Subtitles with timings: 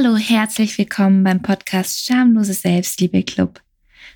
[0.00, 3.60] Hallo, herzlich willkommen beim Podcast Schamlose Selbstliebe Club.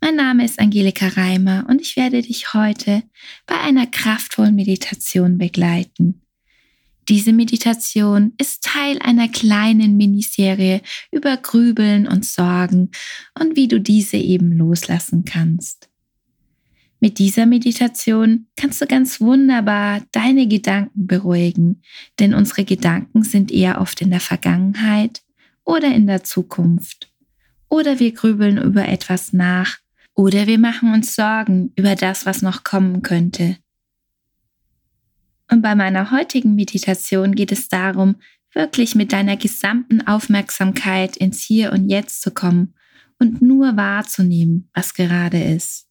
[0.00, 3.02] Mein Name ist Angelika Reimer und ich werde dich heute
[3.44, 6.22] bei einer kraftvollen Meditation begleiten.
[7.08, 12.92] Diese Meditation ist Teil einer kleinen Miniserie über Grübeln und Sorgen
[13.36, 15.90] und wie du diese eben loslassen kannst.
[17.00, 21.82] Mit dieser Meditation kannst du ganz wunderbar deine Gedanken beruhigen,
[22.20, 25.23] denn unsere Gedanken sind eher oft in der Vergangenheit
[25.64, 27.10] oder in der Zukunft.
[27.68, 29.78] Oder wir grübeln über etwas nach.
[30.14, 33.56] Oder wir machen uns Sorgen über das, was noch kommen könnte.
[35.50, 38.16] Und bei meiner heutigen Meditation geht es darum,
[38.52, 42.74] wirklich mit deiner gesamten Aufmerksamkeit ins Hier und Jetzt zu kommen
[43.18, 45.86] und nur wahrzunehmen, was gerade ist.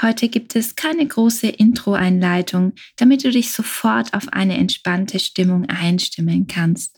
[0.00, 6.46] Heute gibt es keine große Intro-Einleitung, damit du dich sofort auf eine entspannte Stimmung einstimmen
[6.46, 6.97] kannst.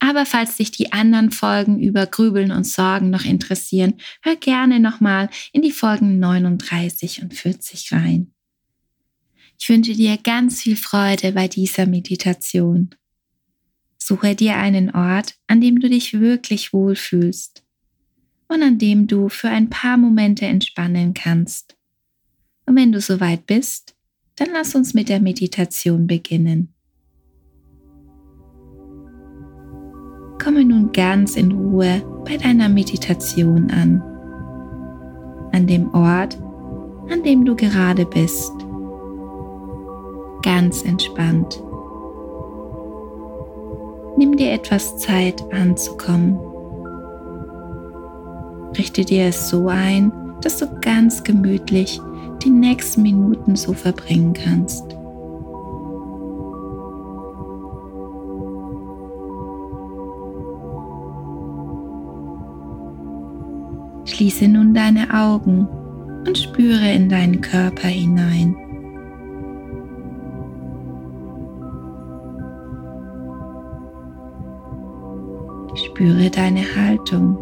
[0.00, 5.28] Aber falls dich die anderen Folgen über Grübeln und Sorgen noch interessieren, hör gerne nochmal
[5.52, 8.32] in die Folgen 39 und 40 rein.
[9.58, 12.90] Ich wünsche dir ganz viel Freude bei dieser Meditation.
[13.98, 17.62] Suche dir einen Ort, an dem du dich wirklich wohlfühlst
[18.48, 21.76] und an dem du für ein paar Momente entspannen kannst.
[22.64, 23.94] Und wenn du soweit bist,
[24.36, 26.74] dann lass uns mit der Meditation beginnen.
[30.42, 34.02] Komme nun ganz in Ruhe bei deiner Meditation an.
[35.52, 36.38] An dem Ort,
[37.10, 38.52] an dem du gerade bist.
[40.42, 41.62] Ganz entspannt.
[44.16, 46.38] Nimm dir etwas Zeit anzukommen.
[48.76, 52.00] Richte dir es so ein, dass du ganz gemütlich
[52.42, 54.99] die nächsten Minuten so verbringen kannst.
[64.20, 65.66] Schließe nun deine Augen
[66.26, 68.54] und spüre in deinen Körper hinein.
[75.74, 77.34] Spüre deine Haltung.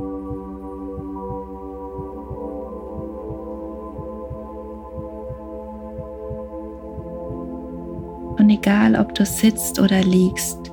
[8.38, 10.70] Und egal ob du sitzt oder liegst,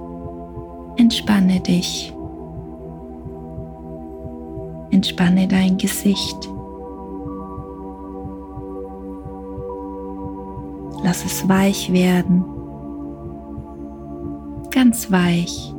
[0.98, 2.15] entspanne dich.
[5.06, 6.50] Entspanne dein Gesicht.
[11.04, 12.44] Lass es weich werden.
[14.72, 15.72] Ganz weich.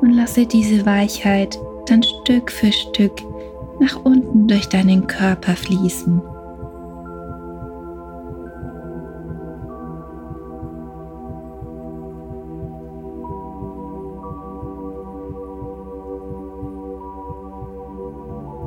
[0.00, 3.29] und lasse diese Weichheit dann Stück für Stück
[3.80, 6.20] nach unten durch deinen Körper fließen.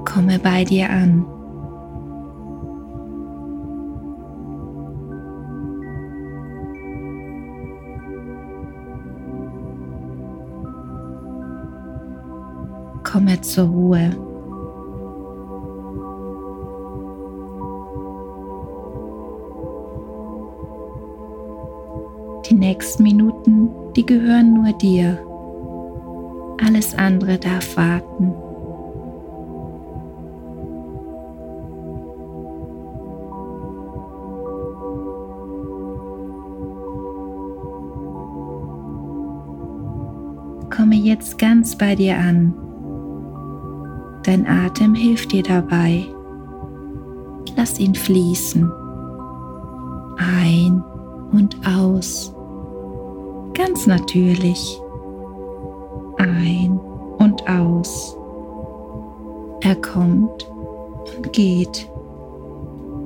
[0.03, 1.25] Komme bei dir an.
[13.03, 14.32] Komme zur Ruhe.
[22.63, 25.19] Nächsten Minuten, die gehören nur dir.
[26.65, 28.33] Alles andere darf warten.
[40.69, 42.53] Komme jetzt ganz bei dir an.
[44.23, 46.05] Dein Atem hilft dir dabei.
[47.57, 48.71] Lass ihn fließen.
[50.17, 50.81] Ein
[51.33, 52.32] und aus
[53.53, 54.81] ganz natürlich.
[56.17, 56.79] Ein
[57.19, 58.17] und aus.
[59.61, 60.49] Er kommt
[61.17, 61.89] und geht,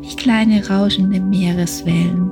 [0.01, 2.31] wie kleine rauschende Meereswellen.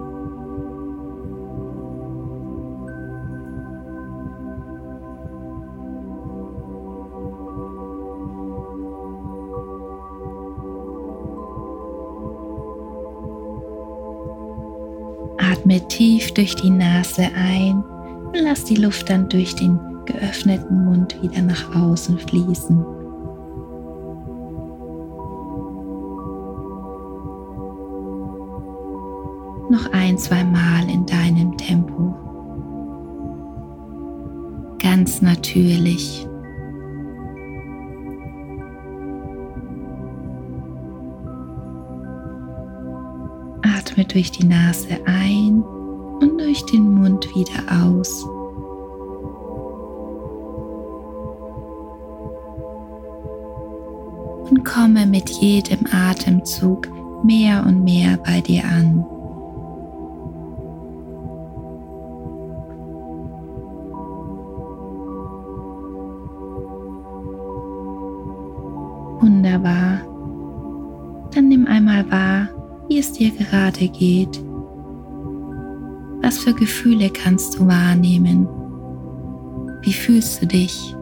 [15.38, 17.84] Atme tief durch die Nase ein
[18.28, 22.78] und lass die Luft dann durch den geöffneten Mund wieder nach außen fließen.
[29.70, 32.16] Noch ein, zwei Mal in deinem Tempo.
[34.80, 36.28] Ganz natürlich.
[43.64, 45.64] Atme durch die Nase ein
[46.56, 48.24] durch den Mund wieder aus.
[54.50, 56.88] Und komme mit jedem Atemzug
[57.24, 59.04] mehr und mehr bei dir an.
[69.20, 70.00] Wunderbar.
[71.34, 72.48] Dann nimm einmal wahr,
[72.88, 74.42] wie es dir gerade geht.
[76.26, 78.48] Was für Gefühle kannst du wahrnehmen?
[79.84, 80.96] Wie fühlst du dich?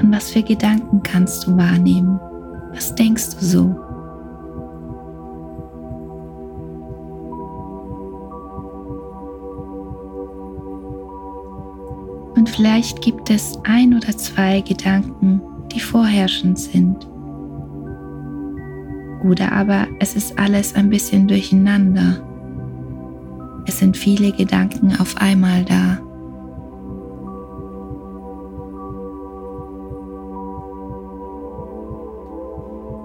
[0.00, 2.20] Und was für Gedanken kannst du wahrnehmen?
[2.72, 3.87] Was denkst du so?
[12.58, 15.40] Vielleicht gibt es ein oder zwei Gedanken,
[15.72, 17.06] die vorherrschend sind.
[19.24, 22.20] Oder aber es ist alles ein bisschen durcheinander.
[23.64, 25.98] Es sind viele Gedanken auf einmal da.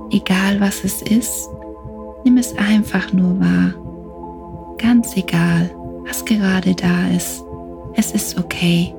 [0.09, 1.47] Egal was es ist,
[2.25, 3.75] nimm es einfach nur wahr.
[4.79, 5.69] Ganz egal,
[6.07, 7.43] was gerade da ist.
[7.93, 8.95] Es ist okay.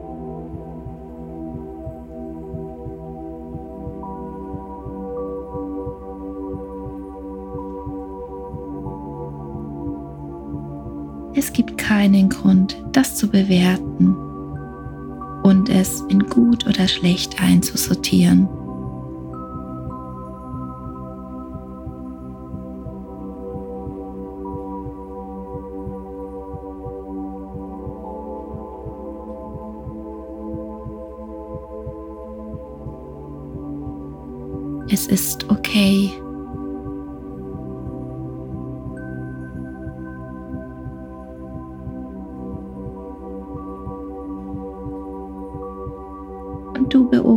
[11.45, 14.17] Es gibt keinen Grund, das zu bewerten
[15.43, 18.49] und es in gut oder schlecht einzusortieren.
[34.89, 36.11] Es ist okay.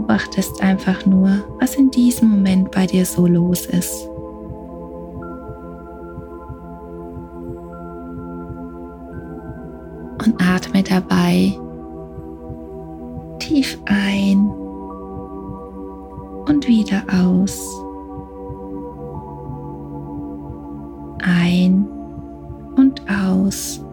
[0.07, 4.07] Beobachtest einfach nur, was in diesem Moment bei dir so los ist.
[10.23, 11.57] Und atme dabei
[13.39, 14.49] tief ein
[16.47, 17.83] und wieder aus.
[21.21, 21.85] Ein
[22.77, 23.83] und aus,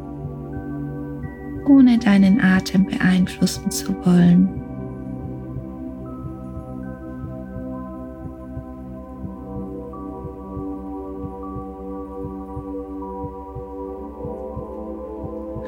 [1.66, 4.63] ohne deinen Atem beeinflussen zu wollen.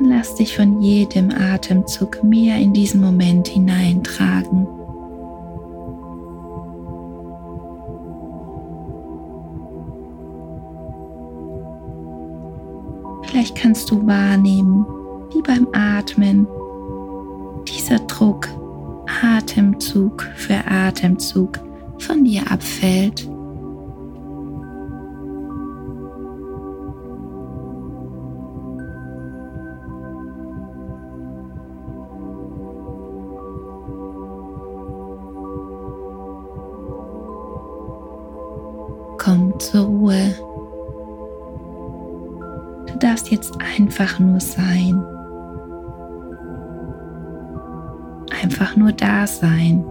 [0.08, 4.68] Lass dich von jedem Atemzug mehr in diesen Moment hineintragen.
[13.24, 14.86] Vielleicht kannst du wahrnehmen,
[15.34, 16.46] wie beim Atmen
[17.66, 18.48] dieser Druck
[19.22, 21.58] Atemzug für Atemzug
[21.98, 23.28] von dir abfällt.
[39.26, 40.36] Komm zur Ruhe.
[42.86, 45.04] Du darfst jetzt einfach nur sein.
[48.40, 49.84] Einfach nur da sein.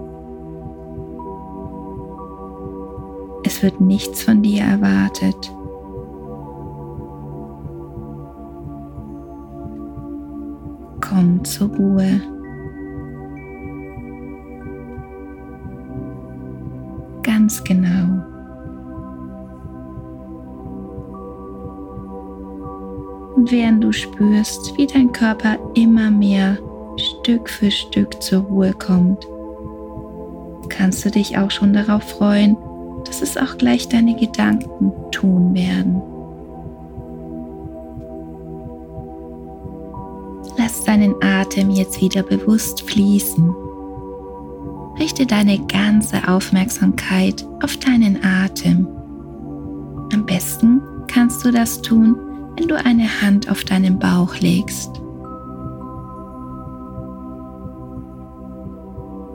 [3.43, 5.53] Es wird nichts von dir erwartet.
[11.01, 12.21] Komm zur Ruhe.
[17.21, 18.34] Ganz genau.
[23.47, 26.57] Während du spürst, wie dein Körper immer mehr
[26.97, 29.27] Stück für Stück zur Ruhe kommt,
[30.69, 32.57] kannst du dich auch schon darauf freuen,
[33.05, 36.01] dass es auch gleich deine Gedanken tun werden.
[40.57, 43.53] Lass deinen Atem jetzt wieder bewusst fließen.
[44.97, 48.87] Richte deine ganze Aufmerksamkeit auf deinen Atem.
[50.11, 52.17] Am besten kannst du das tun,
[52.57, 55.01] wenn du eine Hand auf deinen Bauch legst.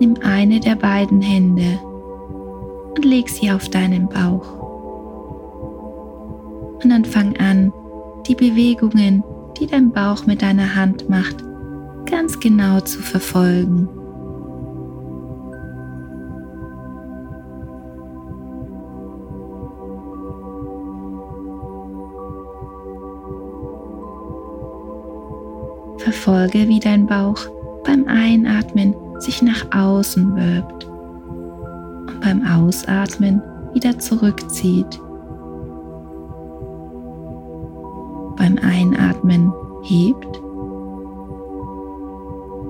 [0.00, 1.79] Nimm eine der beiden Hände
[2.97, 4.59] und leg sie auf deinen Bauch.
[6.83, 7.73] Und dann fang an,
[8.27, 9.23] die Bewegungen,
[9.59, 11.37] die dein Bauch mit deiner Hand macht,
[12.07, 13.89] ganz genau zu verfolgen.
[26.00, 27.38] Verfolge, wie dein Bauch
[27.85, 33.42] beim Einatmen sich nach außen wölbt und beim Ausatmen
[33.75, 35.00] wieder zurückzieht.
[38.37, 39.52] Beim Einatmen
[39.83, 40.38] hebt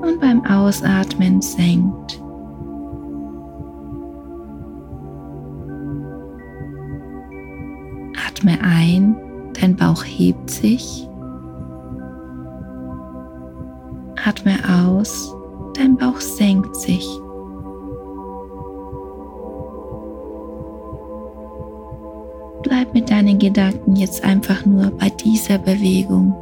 [0.03, 2.21] und beim Ausatmen senkt.
[8.27, 9.17] Atme ein,
[9.61, 11.10] dein Bauch hebt sich.
[14.31, 14.55] Atme
[14.87, 15.35] aus,
[15.75, 17.05] dein Bauch senkt sich.
[22.63, 26.33] Bleib mit deinen Gedanken jetzt einfach nur bei dieser Bewegung.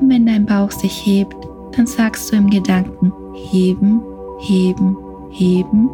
[0.00, 1.36] Und wenn dein Bauch sich hebt,
[1.76, 4.02] dann sagst du im Gedanken heben,
[4.40, 4.96] heben,
[5.30, 5.88] heben.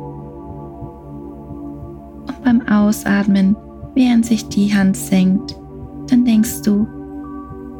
[2.26, 3.54] Und beim Ausatmen,
[3.94, 5.56] während sich die Hand senkt,
[6.09, 6.87] dann denkst du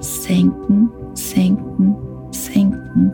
[0.01, 1.97] senken, senken,
[2.31, 3.13] senken.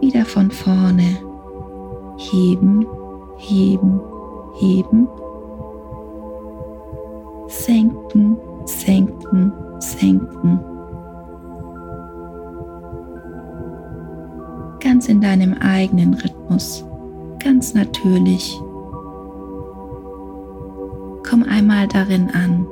[0.00, 1.18] Wieder von vorne.
[2.16, 2.86] Heben,
[3.38, 4.00] heben,
[4.58, 5.08] heben.
[7.48, 10.60] Senken, senken, senken.
[14.80, 16.84] Ganz in deinem eigenen Rhythmus,
[17.38, 18.60] ganz natürlich.
[21.40, 22.66] Komm einmal darin an.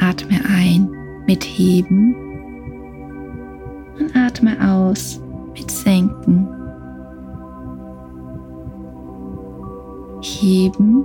[0.00, 0.90] Atme ein
[1.26, 2.16] mit Heben
[4.00, 5.20] und atme aus
[5.56, 6.48] mit Senken.
[10.20, 11.04] Heben,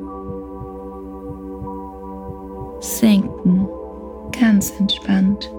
[2.79, 3.67] senken,
[4.31, 5.51] ganz entspannt.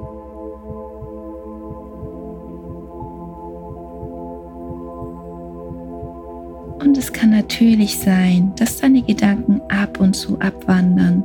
[6.80, 11.22] Und es kann natürlich sein, dass deine Gedanken ab und zu abwandern.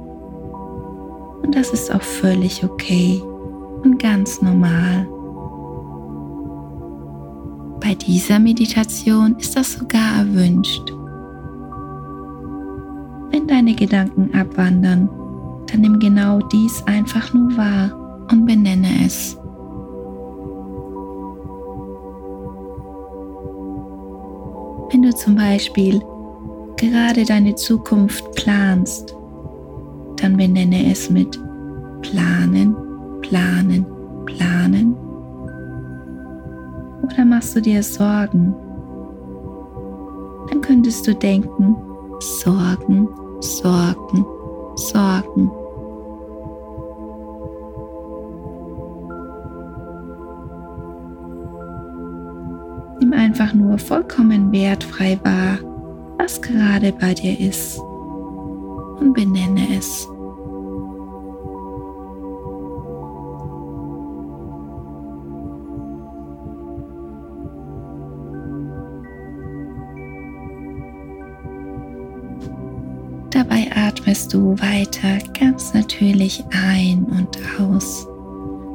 [1.44, 3.22] Und das ist auch völlig okay
[3.84, 5.08] und ganz normal.
[7.80, 10.92] Bei dieser Meditation ist das sogar erwünscht.
[13.32, 15.10] Wenn deine Gedanken abwandern,
[15.68, 19.38] dann nimm genau dies einfach nur wahr und benenne es.
[25.06, 26.02] Du zum Beispiel
[26.78, 29.16] gerade deine Zukunft planst,
[30.18, 31.40] dann benenne es mit
[32.02, 32.76] planen,
[33.22, 33.86] planen,
[34.26, 34.96] planen.
[37.04, 38.54] Oder machst du dir Sorgen?
[40.50, 41.76] Dann könntest du denken,
[42.20, 43.08] Sorgen,
[43.40, 44.26] Sorgen,
[44.76, 45.52] Sorgen.
[53.76, 55.60] Nur vollkommen wertfrei wahr,
[56.18, 60.08] was gerade bei dir ist und benenne es.
[73.32, 78.08] Dabei atmest du weiter ganz natürlich ein und aus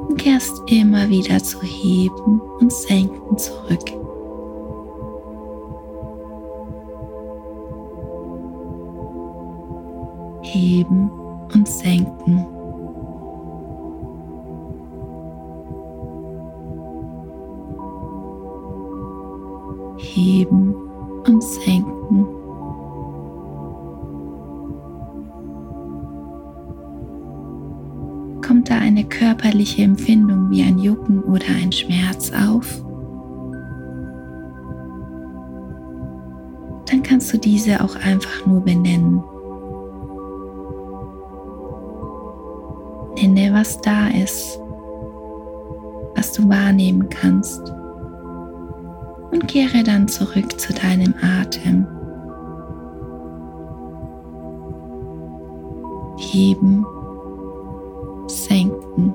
[0.08, 4.09] und kehrst immer wieder zu Heben und Senken zurück.
[10.52, 11.08] Heben
[11.54, 12.44] und Senken.
[19.96, 20.74] Heben
[21.28, 22.26] und senken.
[28.42, 32.82] Kommt da eine körperliche Empfindung wie ein Jucken oder ein Schmerz auf?
[36.86, 39.22] Dann kannst du diese auch einfach nur benennen.
[43.20, 44.58] Nenne, was da ist,
[46.16, 47.60] was du wahrnehmen kannst
[49.30, 51.86] und kehre dann zurück zu deinem Atem.
[56.16, 56.86] Heben,
[58.26, 59.14] senken.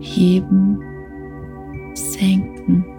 [0.00, 0.78] Heben,
[1.94, 2.91] senken.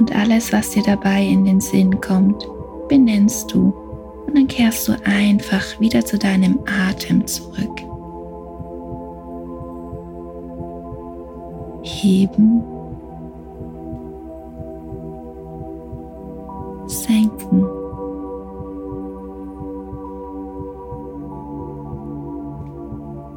[0.00, 2.48] Und alles, was dir dabei in den Sinn kommt,
[2.88, 3.74] benennst du
[4.26, 7.82] und dann kehrst du einfach wieder zu deinem Atem zurück.
[11.82, 12.62] Heben,
[16.86, 17.60] senken.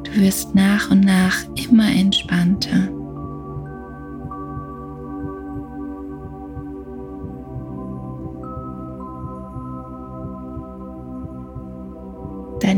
[0.04, 2.93] Du wirst nach und nach immer entspannter.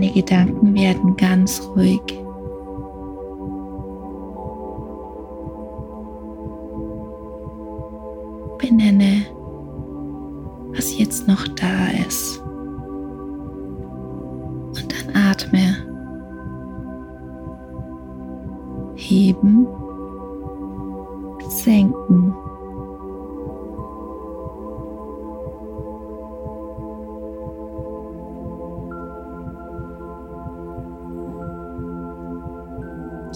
[0.07, 2.01] Deine Gedanken werden ganz ruhig.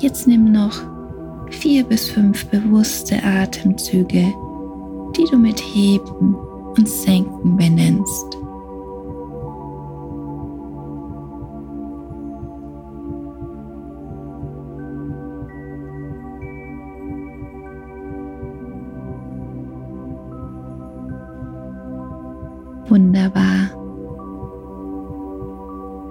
[0.01, 0.81] Jetzt nimm noch
[1.51, 4.33] vier bis fünf bewusste Atemzüge,
[5.15, 6.35] die du mit Heben
[6.75, 8.39] und Senken benennst.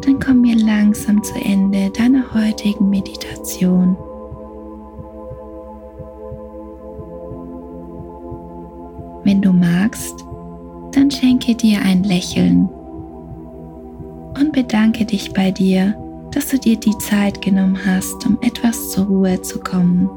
[0.10, 3.96] Dann kommen wir langsam zu Ende deiner heutigen Meditation.
[9.24, 10.26] Wenn du magst,
[10.94, 12.68] dann schenke dir ein Lächeln
[14.40, 15.94] und bedanke dich bei dir,
[16.32, 20.10] dass du dir die Zeit genommen hast, um etwas zur Ruhe zu kommen.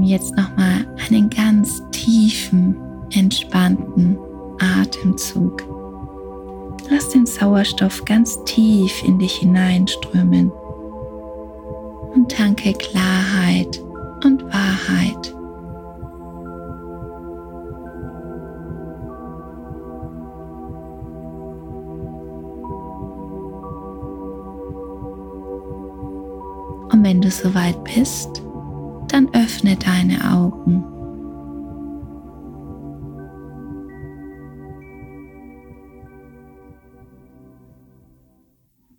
[0.00, 2.74] Nimm jetzt nochmal einen ganz tiefen,
[3.12, 4.16] entspannten
[4.58, 5.62] Atemzug.
[6.88, 10.50] Lass den Sauerstoff ganz tief in dich hineinströmen
[12.14, 13.78] und tanke Klarheit
[14.24, 15.34] und Wahrheit.
[26.90, 28.42] Und wenn du soweit bist,
[29.12, 30.84] dann öffne deine Augen.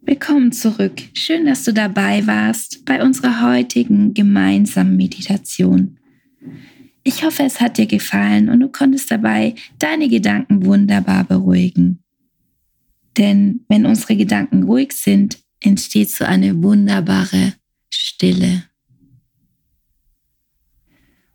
[0.01, 1.01] Willkommen zurück.
[1.13, 5.97] Schön, dass du dabei warst bei unserer heutigen gemeinsamen Meditation.
[7.03, 12.03] Ich hoffe, es hat dir gefallen und du konntest dabei deine Gedanken wunderbar beruhigen.
[13.17, 17.53] Denn wenn unsere Gedanken ruhig sind, entsteht so eine wunderbare
[17.89, 18.70] Stille.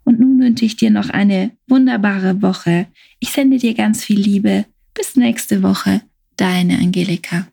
[0.07, 2.87] Und nun wünsche ich dir noch eine wunderbare Woche.
[3.19, 4.65] Ich sende dir ganz viel Liebe.
[4.95, 6.01] Bis nächste Woche,
[6.37, 7.49] deine Angelika.